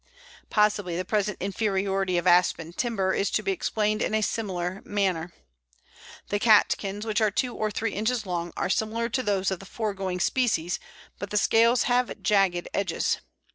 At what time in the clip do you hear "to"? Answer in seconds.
3.29-3.43, 9.09-9.21